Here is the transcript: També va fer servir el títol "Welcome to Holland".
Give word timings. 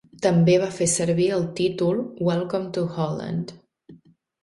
També 0.25 0.55
va 0.63 0.69
fer 0.77 0.87
servir 0.93 1.27
el 1.37 1.45
títol 1.61 2.01
"Welcome 2.31 2.75
to 2.79 2.89
Holland". 2.99 3.57